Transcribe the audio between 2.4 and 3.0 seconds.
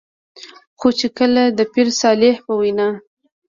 په وېنا